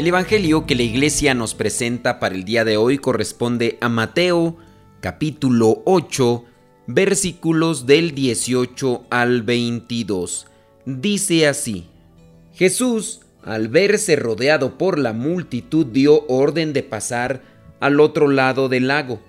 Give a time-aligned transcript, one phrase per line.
[0.00, 4.56] El Evangelio que la iglesia nos presenta para el día de hoy corresponde a Mateo
[5.02, 6.42] capítulo 8
[6.86, 10.46] versículos del 18 al 22.
[10.86, 11.86] Dice así,
[12.54, 17.42] Jesús, al verse rodeado por la multitud, dio orden de pasar
[17.78, 19.20] al otro lado del lago.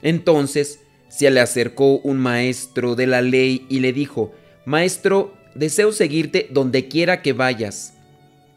[0.00, 4.32] Entonces se le acercó un maestro de la ley y le dijo,
[4.64, 7.92] Maestro, deseo seguirte donde quiera que vayas.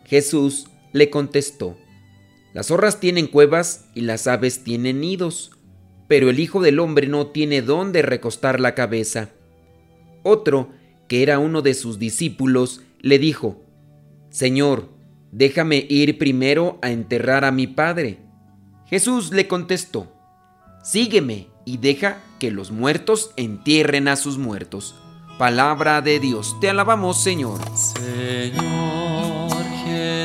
[0.05, 1.77] Jesús le contestó,
[2.53, 5.51] Las zorras tienen cuevas y las aves tienen nidos,
[6.07, 9.29] pero el Hijo del Hombre no tiene dónde recostar la cabeza.
[10.23, 10.69] Otro,
[11.07, 13.63] que era uno de sus discípulos, le dijo,
[14.29, 14.89] Señor,
[15.31, 18.19] déjame ir primero a enterrar a mi Padre.
[18.87, 20.11] Jesús le contestó,
[20.83, 24.95] Sígueme y deja que los muertos entierren a sus muertos.
[25.37, 27.59] Palabra de Dios, te alabamos Señor.
[27.77, 28.98] Señor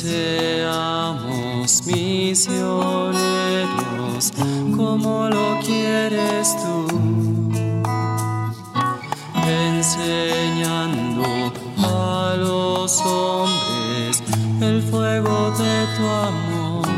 [0.00, 4.32] seamos misioneros
[4.74, 6.88] como lo quieres tú
[9.46, 14.22] enseñando a los hombres
[14.62, 16.88] el fuego de tu amor.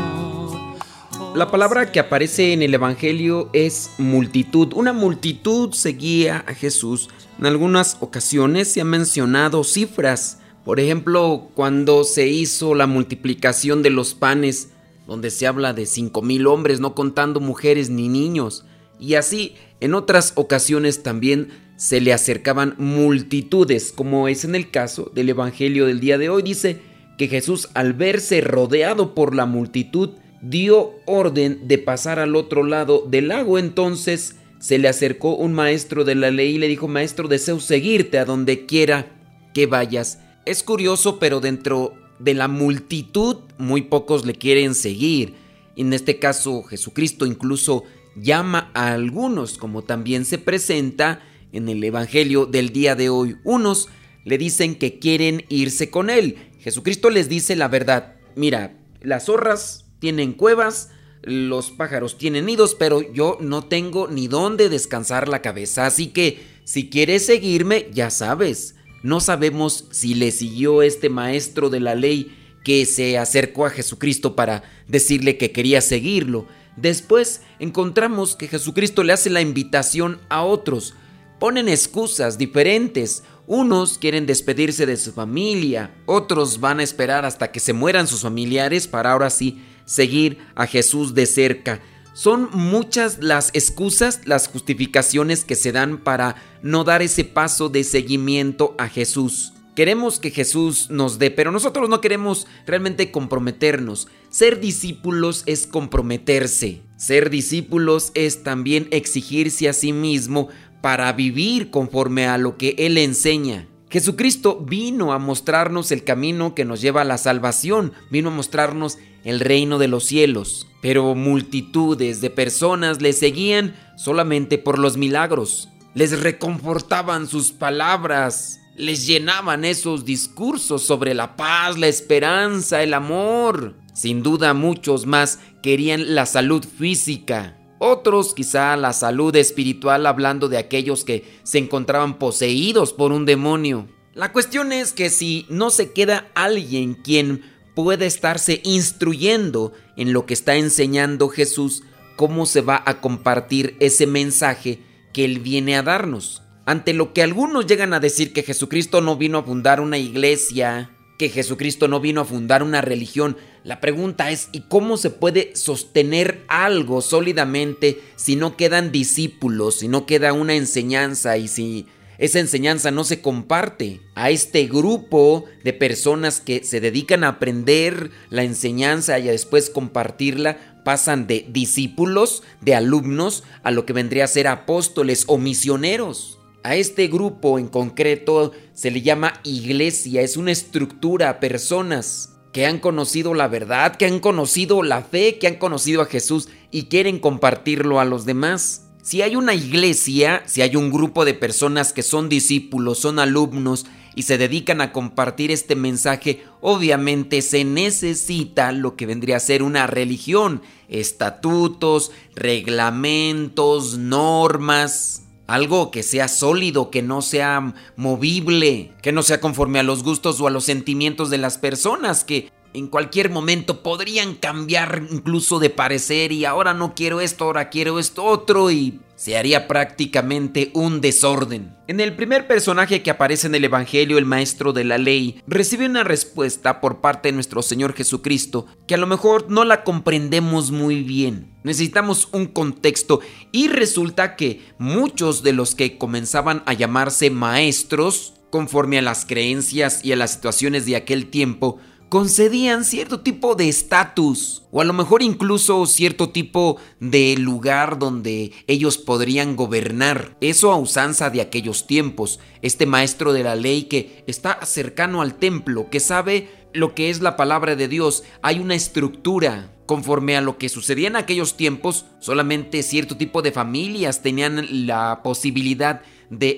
[1.35, 4.71] La palabra que aparece en el Evangelio es multitud.
[4.75, 7.09] Una multitud seguía a Jesús.
[7.37, 10.37] En algunas ocasiones se han mencionado cifras.
[10.65, 14.69] Por ejemplo, cuando se hizo la multiplicación de los panes,
[15.07, 18.65] donde se habla de cinco mil hombres, no contando mujeres ni niños.
[18.99, 25.11] Y así, en otras ocasiones también se le acercaban multitudes, como es en el caso
[25.13, 26.43] del Evangelio del día de hoy.
[26.43, 26.79] Dice
[27.17, 33.05] que Jesús al verse rodeado por la multitud, dio orden de pasar al otro lado
[33.09, 33.57] del lago.
[33.57, 38.19] Entonces se le acercó un maestro de la ley y le dijo, maestro, deseo seguirte
[38.19, 39.07] a donde quiera
[39.53, 40.19] que vayas.
[40.45, 45.35] Es curioso, pero dentro de la multitud muy pocos le quieren seguir.
[45.77, 51.21] En este caso Jesucristo incluso llama a algunos, como también se presenta
[51.53, 53.37] en el Evangelio del día de hoy.
[53.45, 53.87] Unos
[54.25, 56.37] le dicen que quieren irse con él.
[56.59, 58.15] Jesucristo les dice la verdad.
[58.35, 60.89] Mira, las zorras tienen cuevas,
[61.21, 65.85] los pájaros tienen nidos, pero yo no tengo ni dónde descansar la cabeza.
[65.85, 68.75] Así que, si quieres seguirme, ya sabes.
[69.03, 74.35] No sabemos si le siguió este maestro de la ley que se acercó a Jesucristo
[74.35, 76.47] para decirle que quería seguirlo.
[76.77, 80.95] Después encontramos que Jesucristo le hace la invitación a otros
[81.43, 83.23] ponen excusas diferentes.
[83.47, 88.21] Unos quieren despedirse de su familia, otros van a esperar hasta que se mueran sus
[88.21, 91.81] familiares para ahora sí seguir a Jesús de cerca.
[92.13, 97.83] Son muchas las excusas, las justificaciones que se dan para no dar ese paso de
[97.83, 99.53] seguimiento a Jesús.
[99.75, 104.07] Queremos que Jesús nos dé, pero nosotros no queremos realmente comprometernos.
[104.29, 106.83] Ser discípulos es comprometerse.
[106.95, 110.49] Ser discípulos es también exigirse a sí mismo
[110.81, 113.67] para vivir conforme a lo que Él enseña.
[113.89, 118.97] Jesucristo vino a mostrarnos el camino que nos lleva a la salvación, vino a mostrarnos
[119.23, 125.69] el reino de los cielos, pero multitudes de personas le seguían solamente por los milagros,
[125.93, 133.75] les reconfortaban sus palabras, les llenaban esos discursos sobre la paz, la esperanza, el amor.
[133.93, 140.57] Sin duda muchos más querían la salud física, otros quizá la salud espiritual hablando de
[140.57, 143.87] aquellos que se encontraban poseídos por un demonio.
[144.15, 150.25] La cuestión es que si no se queda alguien quien puede estarse instruyendo en lo
[150.25, 151.83] que está enseñando Jesús,
[152.15, 154.79] ¿cómo se va a compartir ese mensaje
[155.13, 156.43] que Él viene a darnos?
[156.65, 160.91] ante lo que algunos llegan a decir que Jesucristo no vino a fundar una iglesia,
[161.17, 165.55] que Jesucristo no vino a fundar una religión, la pregunta es, ¿y cómo se puede
[165.55, 171.85] sostener algo sólidamente si no quedan discípulos, si no queda una enseñanza y si
[172.23, 178.11] esa enseñanza no se comparte a este grupo de personas que se dedican a aprender
[178.29, 180.81] la enseñanza y a después compartirla?
[180.85, 186.39] Pasan de discípulos, de alumnos, a lo que vendría a ser apóstoles o misioneros.
[186.63, 192.79] A este grupo en concreto se le llama iglesia, es una estructura, personas que han
[192.79, 197.19] conocido la verdad, que han conocido la fe, que han conocido a Jesús y quieren
[197.19, 198.82] compartirlo a los demás.
[199.03, 203.85] Si hay una iglesia, si hay un grupo de personas que son discípulos, son alumnos
[204.15, 209.61] y se dedican a compartir este mensaje, obviamente se necesita lo que vendría a ser
[209.61, 219.21] una religión, estatutos, reglamentos, normas, algo que sea sólido, que no sea movible, que no
[219.21, 223.29] sea conforme a los gustos o a los sentimientos de las personas, que en cualquier
[223.29, 228.71] momento podrían cambiar incluso de parecer y ahora no quiero esto, ahora quiero esto otro
[228.71, 231.75] y se haría prácticamente un desorden.
[231.87, 235.85] En el primer personaje que aparece en el Evangelio, el maestro de la ley, recibe
[235.85, 240.71] una respuesta por parte de nuestro Señor Jesucristo que a lo mejor no la comprendemos
[240.71, 241.53] muy bien.
[241.63, 243.21] Necesitamos un contexto
[243.51, 250.03] y resulta que muchos de los que comenzaban a llamarse maestros, conforme a las creencias
[250.03, 251.79] y a las situaciones de aquel tiempo,
[252.13, 258.51] concedían cierto tipo de estatus o a lo mejor incluso cierto tipo de lugar donde
[258.67, 260.37] ellos podrían gobernar.
[260.39, 262.39] Eso a usanza de aquellos tiempos.
[262.61, 267.19] Este maestro de la ley que está cercano al templo, que sabe lo que es
[267.19, 269.71] la palabra de Dios, hay una estructura.
[269.87, 275.21] Conforme a lo que sucedía en aquellos tiempos, solamente cierto tipo de familias tenían la
[275.23, 276.03] posibilidad de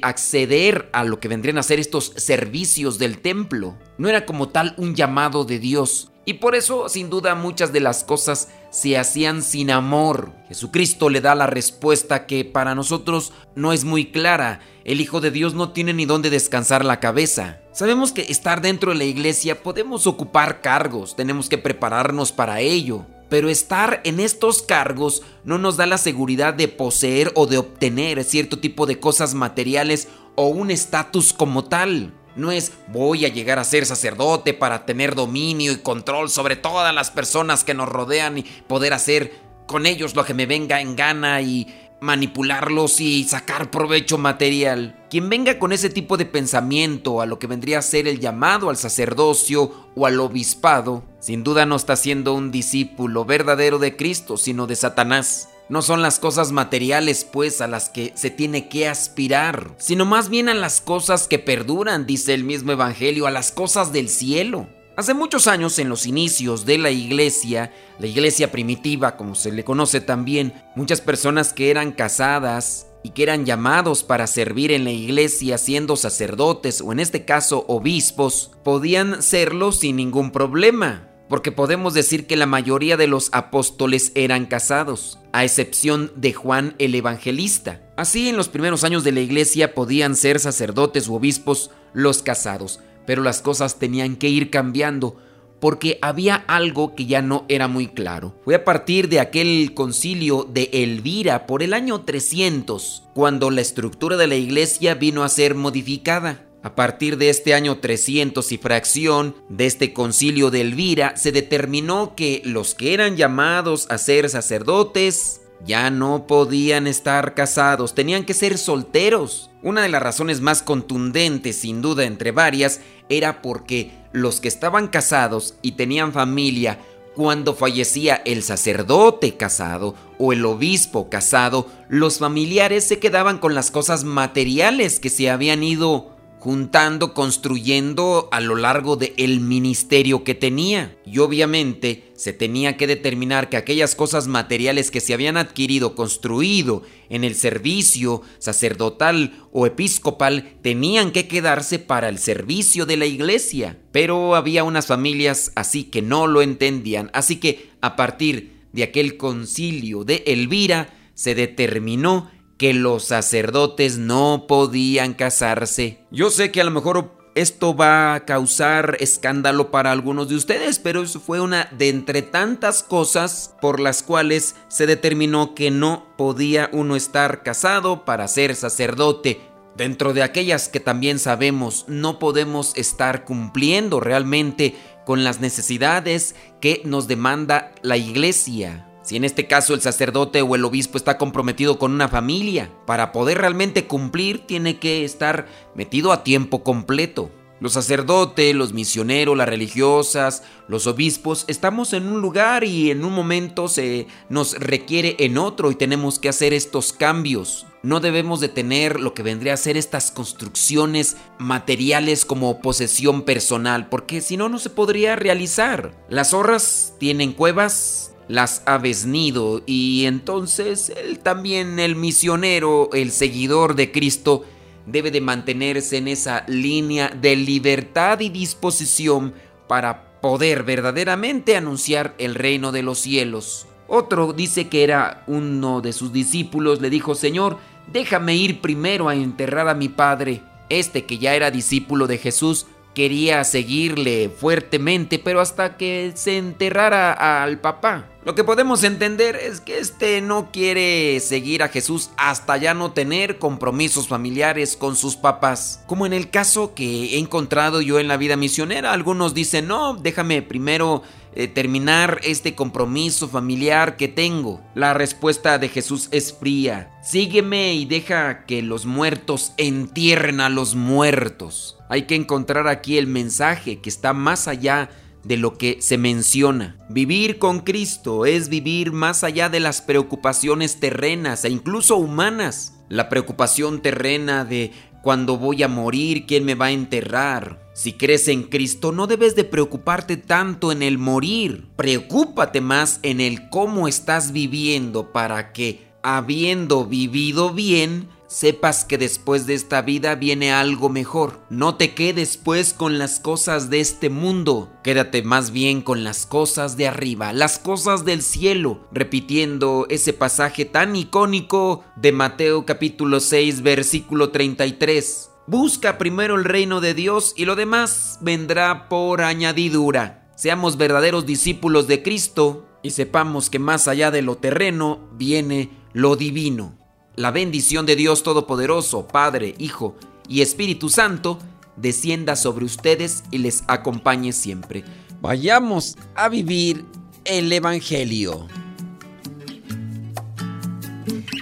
[0.01, 3.77] acceder a lo que vendrían a ser estos servicios del templo.
[3.98, 6.12] No era como tal un llamado de Dios.
[6.27, 10.31] Y por eso, sin duda, muchas de las cosas se hacían sin amor.
[10.48, 14.60] Jesucristo le da la respuesta que para nosotros no es muy clara.
[14.83, 17.60] El Hijo de Dios no tiene ni dónde descansar la cabeza.
[17.74, 23.06] Sabemos que estar dentro de la iglesia podemos ocupar cargos, tenemos que prepararnos para ello
[23.30, 28.24] pero estar en estos cargos no nos da la seguridad de poseer o de obtener
[28.24, 32.13] cierto tipo de cosas materiales o un estatus como tal.
[32.36, 36.94] No es voy a llegar a ser sacerdote para tener dominio y control sobre todas
[36.94, 40.95] las personas que nos rodean y poder hacer con ellos lo que me venga en
[40.95, 45.04] gana y manipularlos y sacar provecho material.
[45.10, 48.69] Quien venga con ese tipo de pensamiento a lo que vendría a ser el llamado
[48.69, 54.38] al sacerdocio o al obispado, sin duda no está siendo un discípulo verdadero de Cristo,
[54.38, 55.50] sino de Satanás.
[55.68, 60.30] No son las cosas materiales, pues, a las que se tiene que aspirar, sino más
[60.30, 64.68] bien a las cosas que perduran, dice el mismo Evangelio, a las cosas del cielo.
[64.98, 69.66] Hace muchos años, en los inicios de la iglesia, la iglesia primitiva, como se le
[69.66, 74.92] conoce también, muchas personas que eran casadas y que eran llamados para servir en la
[74.92, 81.94] iglesia siendo sacerdotes o en este caso obispos, podían serlo sin ningún problema, porque podemos
[81.94, 87.82] decir que la mayoría de los apóstoles eran casados, a excepción de Juan el Evangelista.
[87.98, 92.80] Así en los primeros años de la iglesia podían ser sacerdotes u obispos los casados,
[93.06, 95.18] pero las cosas tenían que ir cambiando
[95.60, 98.36] porque había algo que ya no era muy claro.
[98.44, 104.18] Fue a partir de aquel concilio de Elvira por el año 300, cuando la estructura
[104.18, 106.46] de la iglesia vino a ser modificada.
[106.62, 112.16] A partir de este año 300 y fracción de este concilio de Elvira, se determinó
[112.16, 118.34] que los que eran llamados a ser sacerdotes ya no podían estar casados, tenían que
[118.34, 119.50] ser solteros.
[119.63, 124.88] Una de las razones más contundentes, sin duda entre varias, era porque los que estaban
[124.88, 126.79] casados y tenían familia,
[127.15, 133.72] cuando fallecía el sacerdote casado o el obispo casado, los familiares se quedaban con las
[133.72, 136.14] cosas materiales que se habían ido
[136.46, 140.96] juntando, construyendo a lo largo del el ministerio que tenía.
[141.04, 146.84] Y obviamente se tenía que determinar que aquellas cosas materiales que se habían adquirido, construido
[147.10, 153.80] en el servicio sacerdotal o episcopal, tenían que quedarse para el servicio de la iglesia.
[153.92, 159.18] Pero había unas familias así que no lo entendían, así que a partir de aquel
[159.18, 166.00] concilio de Elvira, se determinó que los sacerdotes no podían casarse.
[166.12, 170.80] Yo sé que a lo mejor esto va a causar escándalo para algunos de ustedes,
[170.80, 176.08] pero eso fue una de entre tantas cosas por las cuales se determinó que no
[176.18, 179.42] podía uno estar casado para ser sacerdote.
[179.76, 184.74] dentro de aquellas que también sabemos no podemos estar cumpliendo realmente
[185.06, 188.95] con las necesidades que nos demanda la iglesia.
[189.06, 193.12] Si en este caso el sacerdote o el obispo está comprometido con una familia, para
[193.12, 195.46] poder realmente cumplir tiene que estar
[195.76, 197.30] metido a tiempo completo.
[197.60, 203.14] Los sacerdotes, los misioneros, las religiosas, los obispos, estamos en un lugar y en un
[203.14, 207.68] momento se nos requiere en otro y tenemos que hacer estos cambios.
[207.84, 213.88] No debemos de tener lo que vendría a ser estas construcciones materiales como posesión personal,
[213.88, 215.94] porque si no, no se podría realizar.
[216.10, 223.75] Las zorras tienen cuevas, las aves nido y entonces él también, el misionero, el seguidor
[223.75, 224.44] de Cristo,
[224.86, 229.34] debe de mantenerse en esa línea de libertad y disposición
[229.67, 233.67] para poder verdaderamente anunciar el reino de los cielos.
[233.88, 237.60] Otro dice que era uno de sus discípulos, le dijo, Señor,
[237.91, 240.41] déjame ir primero a enterrar a mi padre.
[240.70, 242.65] Este que ya era discípulo de Jesús
[242.96, 248.10] quería seguirle fuertemente, pero hasta que se enterrara al papá.
[248.25, 252.92] Lo que podemos entender es que este no quiere seguir a Jesús hasta ya no
[252.92, 255.84] tener compromisos familiares con sus papás.
[255.86, 259.94] Como en el caso que he encontrado yo en la vida misionera, algunos dicen, no,
[259.94, 261.04] déjame primero
[261.36, 264.62] eh, terminar este compromiso familiar que tengo.
[264.74, 266.92] La respuesta de Jesús es fría.
[267.04, 271.77] Sígueme y deja que los muertos entierren a los muertos.
[271.89, 274.89] Hay que encontrar aquí el mensaje que está más allá
[275.25, 276.77] de lo que se menciona.
[276.89, 282.74] Vivir con Cristo es vivir más allá de las preocupaciones terrenas e incluso humanas.
[282.88, 284.72] La preocupación terrena de
[285.06, 287.70] cuando voy a morir, quién me va a enterrar.
[287.76, 291.68] Si crees en Cristo no debes de preocuparte tanto en el morir.
[291.76, 299.48] Preocúpate más en el cómo estás viviendo para que, habiendo vivido bien, sepas que después
[299.48, 301.39] de esta vida viene algo mejor.
[301.50, 306.25] No te quedes pues con las cosas de este mundo, quédate más bien con las
[306.25, 313.22] cosas de arriba, las cosas del cielo, repitiendo ese pasaje tan icónico de Mateo capítulo
[313.22, 315.30] 6 versículo 33.
[315.48, 320.27] Busca primero el reino de Dios y lo demás vendrá por añadidura.
[320.36, 326.18] Seamos verdaderos discípulos de Cristo y sepamos que más allá de lo terreno viene lo
[326.18, 326.85] divino.
[327.15, 329.95] La bendición de Dios Todopoderoso, Padre, Hijo
[330.27, 331.39] y Espíritu Santo,
[331.77, 334.84] descienda sobre ustedes y les acompañe siempre.
[335.22, 336.84] Vayamos a vivir
[337.24, 338.48] el Evangelio.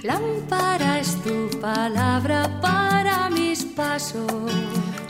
[0.04, 4.32] Lámpara es tu palabra para mis pasos,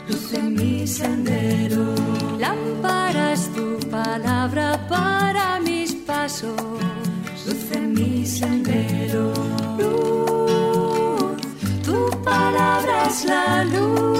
[0.08, 1.94] luz en mi sendero.
[2.38, 6.56] Lámpara es tu palabra para mis pasos,
[7.44, 9.34] luz en mi sendero.
[12.24, 14.14] Palabra es la luz.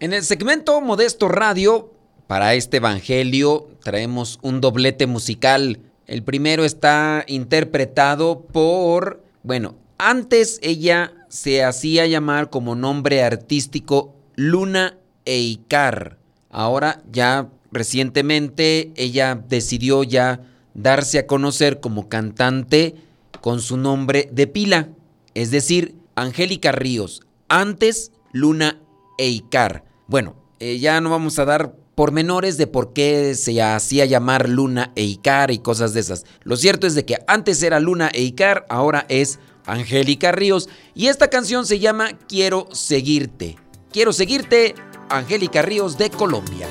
[0.00, 1.92] En el segmento Modesto Radio,
[2.26, 5.78] para este Evangelio, traemos un doblete musical.
[6.06, 14.98] El primero está interpretado por, bueno, antes ella se hacía llamar como nombre artístico Luna
[15.24, 16.18] Eikar.
[16.50, 20.40] Ahora ya recientemente ella decidió ya
[20.74, 22.94] darse a conocer como cantante
[23.40, 24.90] con su nombre de pila,
[25.34, 28.80] es decir, Angélica Ríos, antes Luna
[29.18, 29.84] Eikar.
[30.06, 34.92] Bueno, eh, ya no vamos a dar pormenores de por qué se hacía llamar Luna
[34.96, 36.24] Eikar y cosas de esas.
[36.42, 41.28] Lo cierto es de que antes era Luna Eikar, ahora es Angélica Ríos y esta
[41.28, 43.56] canción se llama Quiero seguirte.
[43.92, 44.74] Quiero seguirte,
[45.10, 46.66] Angélica Ríos de Colombia.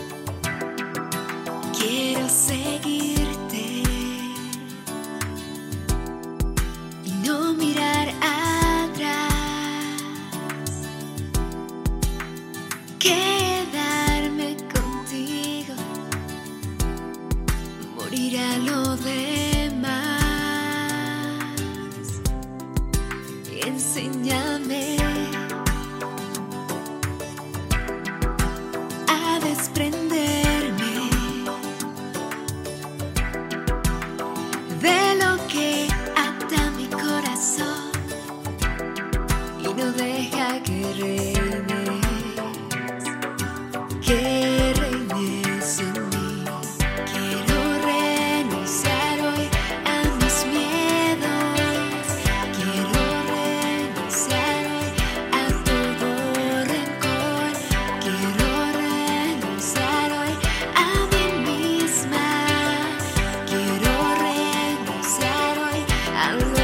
[66.24, 66.61] and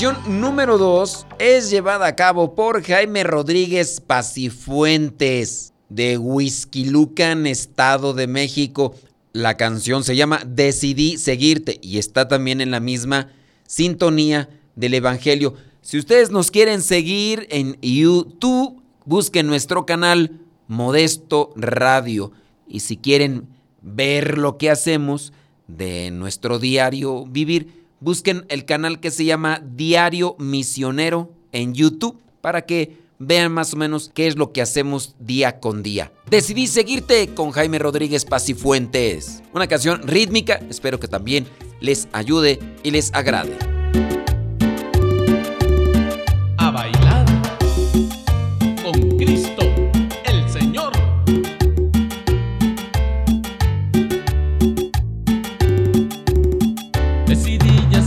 [0.00, 8.26] canción número 2 es llevada a cabo por Jaime Rodríguez Pacifuentes de Huizquilucan, Estado de
[8.26, 8.94] México.
[9.34, 13.28] La canción se llama Decidí seguirte y está también en la misma
[13.66, 15.52] sintonía del Evangelio.
[15.82, 22.32] Si ustedes nos quieren seguir en YouTube, busquen nuestro canal Modesto Radio.
[22.66, 23.48] Y si quieren
[23.82, 25.34] ver lo que hacemos
[25.68, 32.62] de nuestro diario vivir, busquen el canal que se llama Diario Misionero en YouTube para
[32.62, 36.10] que vean más o menos qué es lo que hacemos día con día.
[36.28, 39.42] Decidí seguirte con Jaime Rodríguez Pacifuentes.
[39.52, 41.46] Una canción rítmica, espero que también
[41.80, 43.69] les ayude y les agrade.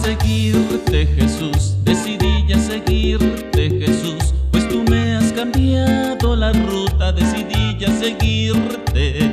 [0.04, 7.88] Seguirte Jesús, decidí ya seguirte Jesús, pues tú me has cambiado la ruta, decidí ya
[7.88, 9.32] seguirte,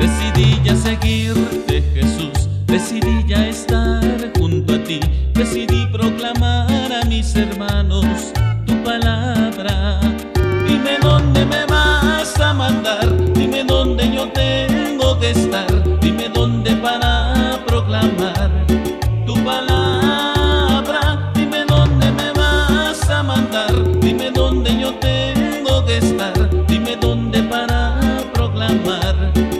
[0.00, 1.57] decidí ya seguirte
[29.18, 29.57] love.